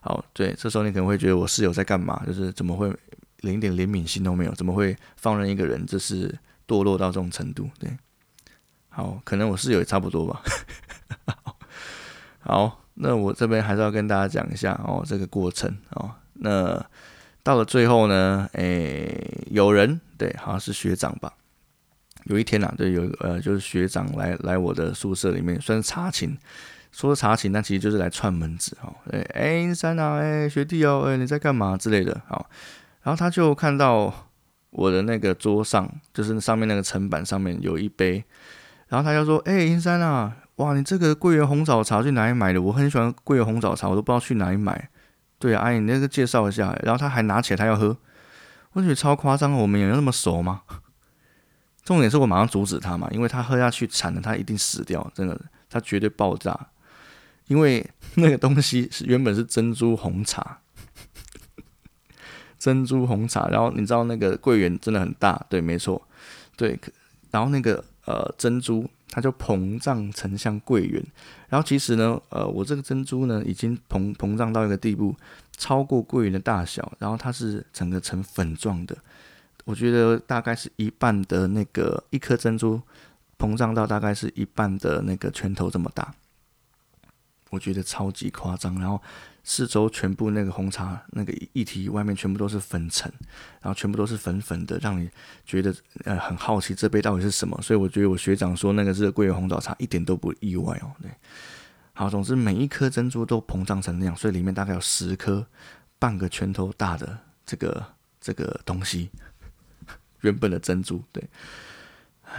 [0.05, 2.23] 好，对，这时候你可能会觉得我室友在干嘛？
[2.27, 2.95] 就是怎么会
[3.41, 4.53] 连一点怜悯心都没有？
[4.53, 6.29] 怎么会放任一个人，就是
[6.69, 7.71] 堕落到这种程度？
[7.79, 7.91] 对，
[8.91, 10.43] 好，可能我室友也差不多吧。
[12.41, 16.85] 好，那我这边还是要跟大家讲一下哦，这个过程哦，那。
[17.47, 21.31] 到了最后呢，诶，有人对，好像是学长吧。
[22.25, 26.35] 有一天呐，对，有呃，就是学长来来我的宿舍里面，算是查寝，
[26.95, 28.95] 说查寝，但其实就是来串门子哈。
[29.11, 32.49] 诶，哎，三啊，哎，学弟哦，哎，你在干嘛之类的，好。
[33.03, 34.15] 然后他就看到
[34.71, 38.25] 我的那个桌上，就是上面那个层板上面有一杯，
[38.87, 42.63] 然后他就说，哎，银山啊，哇，你这个桂圆红枣茶去哪里买的？
[42.63, 44.89] 我很喜欢桂圆红枣茶，我都不知道去哪里买。
[45.41, 46.73] 对啊，阿姨，你那个介绍一下。
[46.85, 47.97] 然后他还拿起来，他要喝，
[48.75, 49.53] 我觉得超夸张。
[49.53, 50.63] 我们有那么熟吗？
[51.85, 56.69] 重点是我马上阻止他嘛，因为他喝下去惨了，他一定死掉，真的，他绝对爆炸。
[57.47, 60.61] 因为那个东西是原本是珍珠红茶，
[62.59, 63.49] 珍珠红茶。
[63.49, 66.07] 然后你知道那个桂圆真的很大，对，没错，
[66.57, 66.79] 对。
[67.31, 68.89] 然后那个呃珍珠。
[69.11, 71.01] 它就膨胀成像桂圆，
[71.49, 75.15] 然后其实呢，呃，我这个珍珠呢，已经膨膨胀到一个地步，
[75.57, 78.97] 超过桂圆的大小，然后它是整个成粉状的，
[79.65, 82.83] 我觉得大概是一半的那个一颗珍珠
[83.39, 86.13] 膨胀到大概是一半的那个拳头这么大，
[87.55, 89.01] 我觉得超级夸张，然后。
[89.47, 93.13] 四周全部那个红茶那个液体外面全部都是粉尘，
[93.61, 95.07] 然后全部都是粉粉的，让你
[95.45, 97.55] 觉得呃很好奇这杯到底是什么。
[97.61, 100.91] 所以我觉得我学长说那个是桂圆红枣茶一点都不意外哦。
[101.03, 101.11] 对，
[101.93, 105.47] 好，总之每一颗珍珠都膨胀成那样，所以里面大概有十颗
[105.99, 107.85] 半个拳头大的这个
[108.19, 109.11] 这个东西，
[110.23, 111.23] 原本的珍珠对。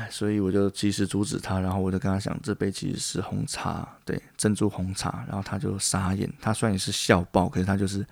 [0.09, 5.23] 所以我就及时阻止他，然后我就跟他讲，这杯其实是红茶，对，珍珠红茶。
[5.27, 8.05] 然后他就傻眼，他虽然也是笑爆，可是他就是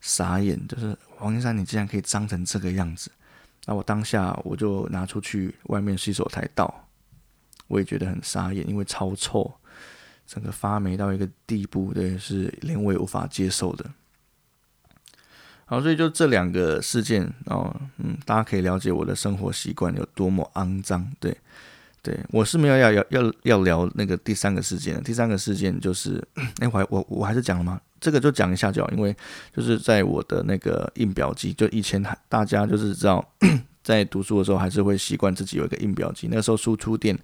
[0.00, 3.10] 傻眼，就是黄金山，你竟然可以脏成这个样子。
[3.66, 6.88] 那我当下我就拿出去外面洗手台倒，
[7.66, 9.52] 我也觉得很傻眼，因为超臭，
[10.26, 13.90] 整个发霉到一个地步，对，是连我也无法接受的。
[15.66, 21.10] 好，所以就这两个事件哦，嗯，大家可以了解我的生活习惯有多么肮脏。
[21.18, 21.36] 对，
[22.02, 25.02] 对我是没有要要要要聊那个第三个事件。
[25.02, 26.22] 第三个事件就是，
[26.60, 27.80] 哎，我我我还是讲了吗？
[27.98, 29.16] 这个就讲一下就好，因为
[29.56, 33.26] 就是在我的那个印表机，就以前大家就是知道，
[33.82, 37.18] 在读书的时候还是会习惯自己有一个印表机，那时候输出店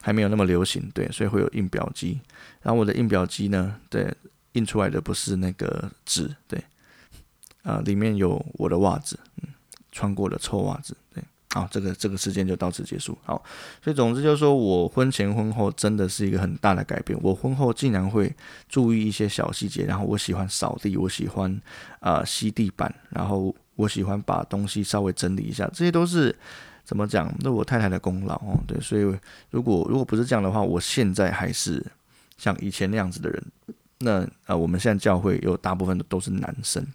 [0.00, 2.20] 还没有那么流行，对，所以会有印表机。
[2.62, 4.12] 然后我的印表机呢，对，
[4.54, 6.60] 印出来的不是那个纸，对，
[7.66, 9.48] 啊，里面有我的袜子，嗯，
[9.90, 11.22] 穿过的臭袜子，对。
[11.54, 13.16] 好，这个这个事件就到此结束。
[13.24, 13.42] 好，
[13.82, 17.18] 所以总之就是说我婚前婚后真的是一个很大的改变。
[17.22, 18.30] 我婚后竟然会
[18.68, 21.58] 注意一些小细节，然后我喜欢扫地，我喜欢
[22.00, 26.34] 啊吸地板，然后我喜欢把东西稍微整理一下，这些都是
[26.84, 27.34] 怎么讲？
[27.38, 28.60] 那我太太的功劳哦。
[28.66, 29.02] 对，所以
[29.48, 31.82] 如果如果不是这样的话，我现在还是
[32.36, 33.42] 像以前那样子的人。
[34.00, 36.86] 那呃，我们现在教会有大部分都是男生。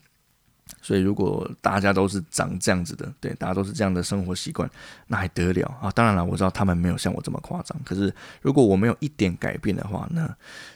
[0.82, 4.70] 所以，如果大家都是长这样子的，对，大家都是这样的生活习惯，
[5.08, 5.92] 那还得了啊？
[5.92, 7.78] 当然了，我知道他们没有像我这么夸张。
[7.84, 10.28] 可是，如果我没有一点改变的话，那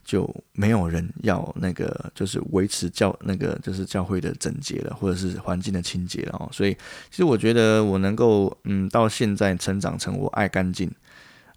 [0.04, 6.50] 就没有人要那个，就是维持教那个，就是教会的整洁了，或者是环境的清洁了哦。
[6.52, 6.74] 所以，
[7.10, 10.92] 其实我觉得我能够嗯，到现在成长成我爱干净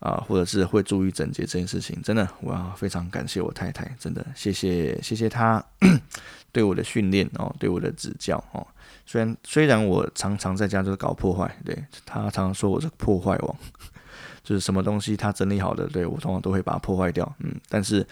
[0.00, 5.64] 啊，或者是会注意整洁这件事情，真的，我要非常感谢我太太，真的谢谢谢谢她。
[6.50, 8.66] 对我的训练哦，对我的指教哦，
[9.04, 13.56] 虽然虽然我常常在家就是搞破坏，对他常常说我是破坏王，
[14.42, 18.04] 就是什么东西他整理好的，对我通常都会把它破坏掉，嗯，但是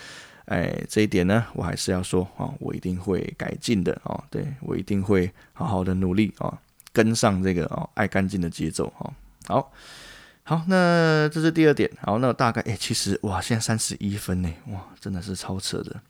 [0.45, 6.57] 哎这一点呢，我还是要说啊，我一定会改进的哦，对我一定会好好的努力啊，
[6.93, 9.13] 跟上这个哦爱干净的节奏哦，
[9.49, 9.73] 好
[10.49, 16.01] 好，那这是第二点，好，那大概哎其实哇，现在三十一分呢，哇，真的是超扯的。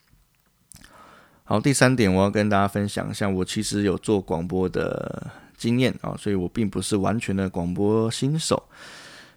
[1.44, 8.62] 好，第三点我要跟大家分享一下，我其实有做广播的经验啊，所以我并不是完全的广播新手。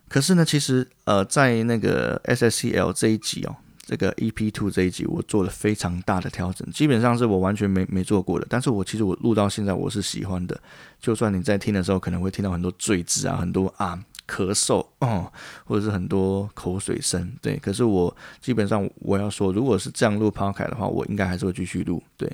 [0.10, 8.46] 可是呢，其实呃，在那个 SSCL 这一集哦，这个 EP Two 这一集，我做了非常大的调整，基本上是我完全没没做过的。
[8.50, 10.60] 但是我其实我录到现在我是喜欢的，
[11.00, 13.98] 就算你在听的时候可能会听到很多赘字啊，很多啊。
[14.30, 15.32] 咳嗽哦，
[15.66, 17.58] 或者是很多口水声，对。
[17.58, 22.32] 可是我基本上我要说，如果是这样录 podcast 的话，我应该还是会继续录，对。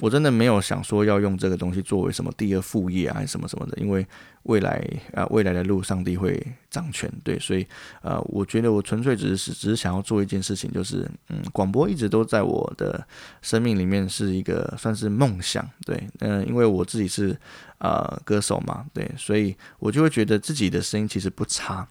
[0.00, 4.06] 我真的没有想说要用这个东西作为什么第二副业啊，还是什么什么的，因为
[4.48, 4.82] 未来
[5.12, 7.66] 啊，未来的路上帝会掌权，对，所以
[8.00, 13.06] 呃，我觉得我纯粹只是只是想要做一件事情，就是嗯，广播一直都在我的
[13.42, 17.38] 生命里面是一个算是梦想，对，嗯，因为我自己是
[17.78, 21.86] 呃歌手嘛，对，所以我就会觉得自己的声音其实不差，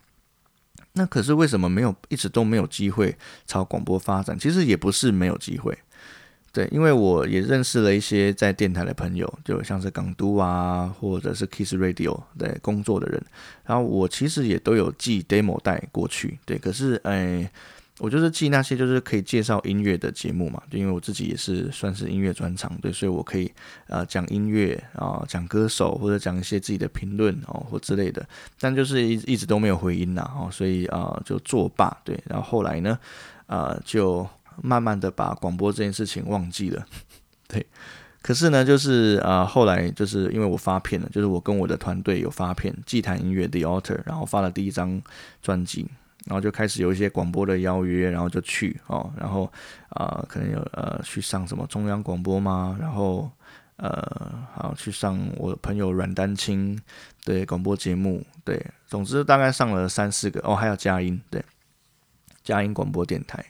[0.94, 3.16] 那可是为什么没有一直都没有机会
[3.46, 4.38] 朝广播发展？
[4.40, 5.78] 其实也不是没有机会。
[6.58, 13.24] 对，因为我也认识了一些在电台的朋友，就像是港都啊，或者是 Kiss Radio 的工作的人，
[13.64, 16.40] 然后我其实也都有寄 demo 带过去。
[16.48, 17.48] 对，可是哎，
[18.00, 23.52] 我就是寄那些就是可以介绍音乐的节目嘛，就因为我自己也是算是音乐专长，对，所以我可以
[23.86, 28.28] 呃讲音乐啊，讲歌手或者讲一些自己的评论哦或之类的，
[28.60, 31.96] 但就是一一直都没有回音呐，哦，所以啊就作罢。
[32.04, 32.98] 对，然后后来呢，
[33.46, 34.28] 啊就。
[34.62, 36.86] 慢慢的把广播这件事情忘记了，
[37.48, 37.66] 对。
[38.22, 45.02] 可是呢，就是啊，后来就是因为我发片了，就是我跟我的团队有发片，祭坛音乐 The Altar，然后发了第一张
[45.42, 45.88] 专辑，
[46.26, 49.50] 然后就开始有一些广播的邀约，然后就去哦，然后
[49.90, 52.76] 啊，可能有呃去上什么中央广播吗？
[52.82, 53.32] 然后
[53.78, 56.78] 呃，好去上我朋友阮丹青
[57.24, 58.62] 的广播节目，对。
[58.88, 61.42] 总之大概上了三四个哦，还有佳音，对，
[62.44, 63.46] 佳音广播电台。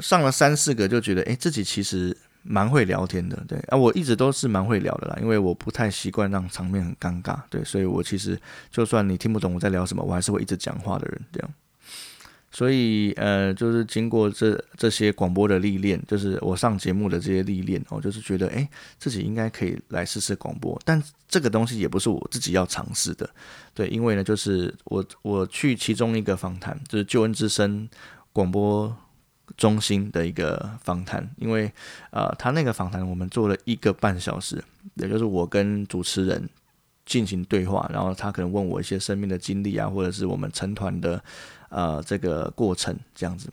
[0.00, 8.38] 上了三四个就觉得，哎，自己其实蛮会聊天的，对啊，我一直都是蛮会聊的啦，因为我不太习惯让场面很尴尬，对，所以我其实
[8.70, 11.50] 就算你听不懂我在聊什么，我还是会一直讲话的人，这样。
[12.54, 23.30] 所以呃，就是经过这这些广播的历练，就是我上节目的这些历练，我就是觉得，哎，自己应该可以来试试广播，但这个东西也不是我自己要尝试的，
[23.72, 27.88] 对，因为呢，就是我我去其中一个访谈，就是救恩之声
[28.34, 28.94] 广播。
[29.56, 31.70] 中心的一个访谈，因为
[32.10, 34.62] 呃，他那个访谈我们做了一个半小时，
[34.94, 36.48] 也就是我跟主持人
[37.04, 41.22] 进行对话，然后他可能问我一些生命的经历啊，或者是我们成团的
[41.68, 43.48] 呃这个过程这样子，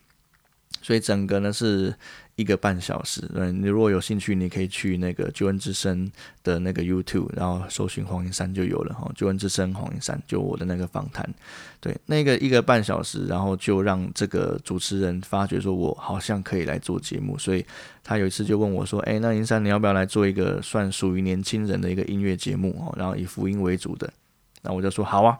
[0.81, 1.93] 所以整个呢是。
[2.35, 6.09] 一个半小时，嗯，你如果有兴趣，你可以去那个救恩之声
[6.41, 9.11] 的那个 YouTube，然后搜寻黄云山就有了哈。
[9.13, 11.29] 救恩之声黄云山，就我的那个访谈，
[11.81, 17.65] 对，那个一个半小时，然后就让这个主持人发觉说我好像可以来做节目，所以
[18.05, 22.95] 他有一次就问我说：“哎，那云山你要不要来做一个算属于年轻人的一个音乐节目哦？
[22.97, 24.09] 然后以福音为主的。”
[24.63, 25.37] 那我就说好啊。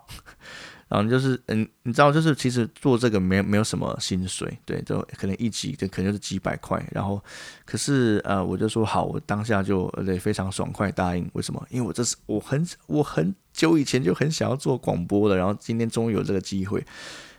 [0.90, 6.84] 然后就是嗯，你知道，就是其实做这个没没有什么薪水，对，就可能一集就可能就是几百块。
[6.92, 7.24] 然后
[7.64, 11.30] 可是呃，我就说好，我当下就对非常爽快答应。
[11.34, 11.64] 为什么？
[11.70, 16.84] 因为我这是我很我很久以前就很想要做广播的，然后今天终于有这个机会。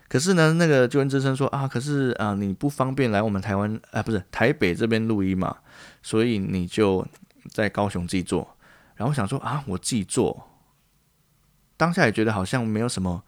[0.08, 5.56] 可是呢，那个救援之声说啊，可是啊，你不方便来我们台湾啊，不是台北这边录音嘛，
[6.04, 7.04] 所以你就
[7.50, 8.56] 在高雄自己做。
[8.94, 10.46] 然后想说啊，我自己做，
[11.76, 13.24] 当下也觉得好像没有什么。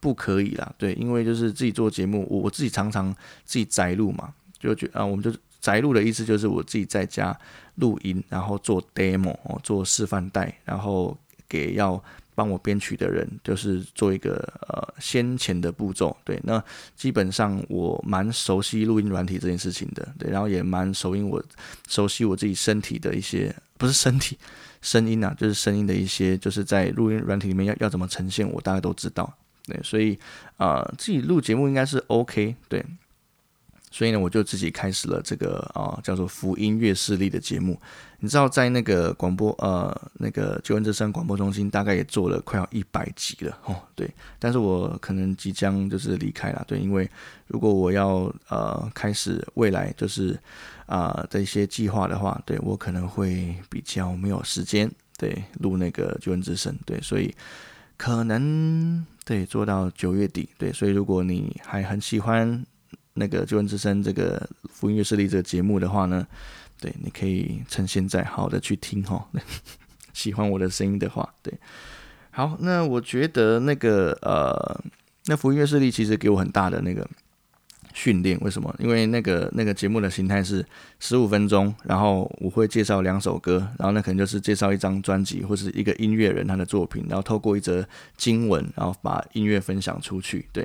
[0.00, 7.36] 不可以啦，对，因为就是自己做节目，我我自己常常自己宅录嘛，就觉啊，我们就宅录的意思就是我自己在家
[7.76, 11.16] 录音，然后做 demo 哦，做示范带，然后
[11.48, 12.02] 给要
[12.36, 14.36] 帮我编曲的人，就是做一个
[14.68, 16.62] 呃先前的步骤，对，那
[16.94, 21.42] 基本上我蛮熟悉录音软体这件事情的，对，然后也蛮熟悉我
[21.88, 24.38] 熟悉我自己身体的一些不是身体
[24.80, 29.36] 声音啊，就是声音的一些，就是在录音软体里面要要怎么呈现，我大概都知道。
[29.68, 30.18] 对，所以
[30.56, 32.56] 啊，自己录节目应该是 OK。
[32.68, 32.84] 对，
[33.90, 37.78] 所以呢，我就自己开始了这个啊，叫做福音乐势力的节目。
[38.20, 43.76] 你知道，在那个广播呃，那个救恩之声广播中心，大概也做了快要一百集了哦。
[43.94, 44.10] 对，
[44.40, 46.64] 但是我可能即将就是离开了。
[46.66, 47.08] 对，因为
[47.46, 50.36] 如果我要呃开始未来就是
[50.86, 56.76] 啊的一些计划的话，对我可能会比较没有时间对录那个救恩之声。
[56.84, 57.32] 对，所以
[57.98, 59.04] 可能。
[59.26, 60.48] 对，做到九月底。
[60.56, 62.64] 对，所以如果你还很喜欢
[63.12, 66.26] 那个《救恩之声》这个福音乐势力这个节目的话呢，
[66.80, 69.28] 对，你可以趁现在好的去听哈。
[70.14, 71.52] 喜欢我的声音的话，对，
[72.30, 74.82] 好，那我觉得那个呃，
[75.26, 77.06] 那福音乐势力其实给我很大的那个。
[77.98, 78.72] 训练为什么？
[78.78, 80.64] 因为那个那个节目的形态是
[81.00, 87.84] 十五分钟，然后我会介绍两首歌，然后那可能就是介绍一张专辑或是一个音乐人他的作品，然后透过一则
[88.16, 90.46] 经文，然后把音乐分享出去。
[90.52, 90.64] 对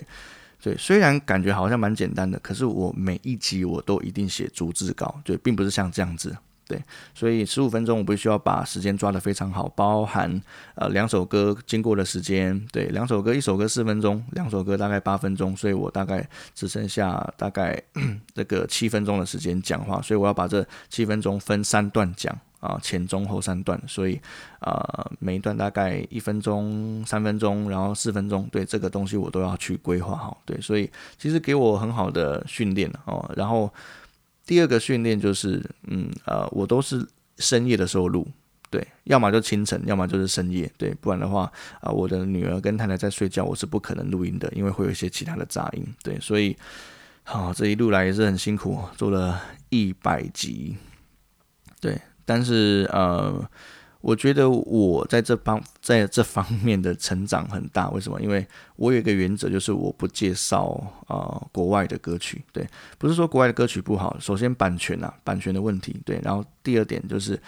[0.62, 6.38] 对，虽然感觉好像蛮简单的，可是我每一集我都一定写逐字稿，对，并不是像这样子。
[6.68, 6.82] 对，
[7.14, 10.42] 所以十五分钟我必须要把时间抓得非常好，包含
[10.76, 17.82] 呃两首歌经过的时间，对，两首歌一首歌四分钟，两首歌大概八分钟，所以我大概只剩下大概
[18.34, 24.18] 这个七分钟的时间讲话，所以我要把这七分钟分三段讲啊，前中后三段，所以
[24.60, 33.72] 啊每一段大概一分钟、三分钟，然后四分钟，对这个东西我都要去规划好，对，所以其实给我很好的训练哦，然后。
[34.46, 37.06] 第二个训练就是，嗯呃，我都是
[37.38, 38.28] 深夜的时候录，
[38.70, 46.56] 对，要么就清晨，要么就是深夜，对，不然的话，啊，我的女儿跟太太在睡觉，我是不可能录音的，因为会有一些其他的杂音，对，所以，
[47.24, 50.76] 好，这一路来也是很辛苦，做了一百集，
[51.80, 53.50] 对，但是呃。
[54.04, 58.22] 我觉得我在这方在这方面的成长很大，为什么？
[58.22, 58.46] 因为
[58.76, 60.76] 我有一个原则，就是我不介绍
[61.08, 67.42] 啊国外的歌曲，对，不是说国外的歌曲不好，首先版权啊，版权的问题，对，然后第二点就是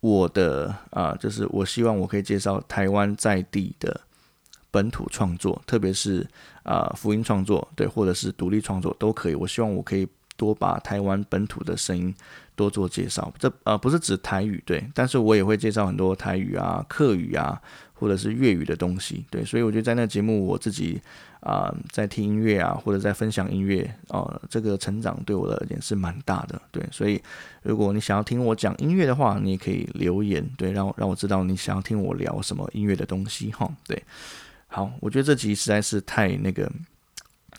[0.00, 3.98] 我的啊，就是我希望我可以介绍台湾在地的
[4.70, 6.28] 本土创作，特别是
[6.62, 10.06] 啊福音创作，对，或者是独立创作都可以，我希望我可以。
[10.42, 12.12] 多把台湾本土的声音
[12.56, 17.62] 多做介绍，这呃不是指台语对，但是我也会介绍很多台语啊、客语啊，
[17.94, 21.00] 或者是粤语的东西对，所以我觉得在那节目我自己
[21.38, 27.22] 啊在听音乐啊，或者在分享音乐啊，这个成长对我而言是蛮大的对，所以
[27.62, 34.02] 如果你想要听我讲音乐的话，你也可以留言对，让让我知道你想要听我聊什么音乐的东西哈对，
[34.66, 36.68] 好，我觉得这集实在是太那个。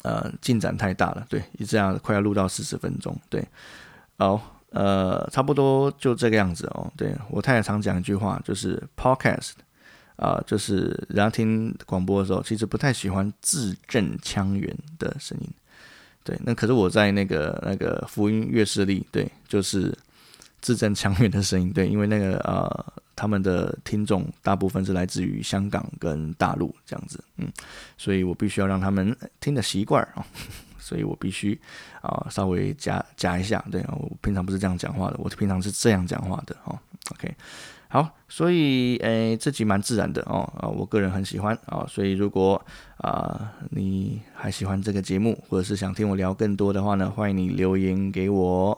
[0.03, 3.41] 呃，进展太大了，对，一这样快要录到四十分钟，对，
[4.17, 6.91] 好，呃，差不多就这个样子哦。
[6.97, 9.53] 对我太太常讲一句话，就是 podcast
[10.17, 15.49] 啊，就是人家听广播的时候，其实不太喜欢字正腔圆的声音，
[16.23, 19.97] 对，那可是我在那个那个福音乐势力，对，就是
[20.59, 22.93] 字正腔圆的声音，对，因为那个呃。
[23.23, 27.49] 他们的听众大部分是来自于香港跟大陆这样子，嗯，
[27.97, 30.27] 所以我必须要让他们听的习惯啊，
[30.77, 31.57] 所以我必须
[32.01, 36.77] 啊稍微加加一下，对，我平常不是这样讲话的，我平常是这样讲话的哦。
[37.13, 37.33] OK，
[37.87, 42.61] 好，所以诶这集蛮自然的哦，啊，我个人很喜欢啊，所以如果
[42.97, 48.77] 啊你还喜欢这个节目，或者是想听我聊更多的话呢，欢迎你留言给我，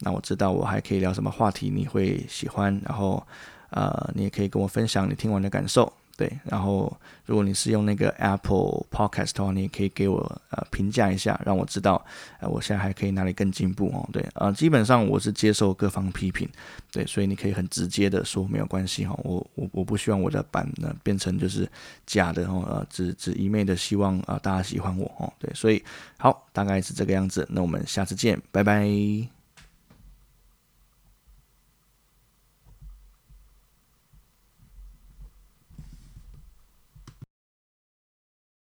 [0.00, 3.26] 那我知道我还可以聊什么话题你会喜欢，然后。
[3.70, 6.92] 呃，你也可以跟我分享你听完的感受，对，然后
[7.26, 10.18] 如果你是用那个 Apple Podcast 的话，你也可以给我
[10.50, 12.04] 呃评价一下，让我知道，
[12.40, 14.08] 呃，我现在还可以哪里更进步哦。
[14.12, 16.48] 对，呃，基本上我是接受各方批评，
[16.90, 21.70] 对，所以你可以很直接的说没有关系哈，我我我不希望我的版呢变成就是
[22.06, 25.82] 假的哦，呃，只只一昧的希望啊大家喜欢我哦，对，所以
[26.16, 29.37] 好，大概是这个样子，那我们下次见，拜拜。